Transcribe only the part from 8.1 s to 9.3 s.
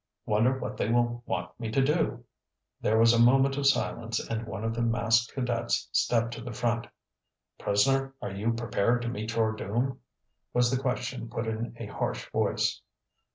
are you prepared to